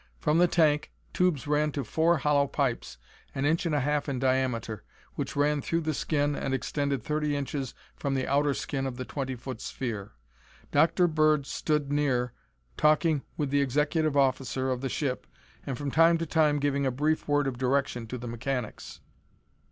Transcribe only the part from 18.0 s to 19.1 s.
to the mechanics.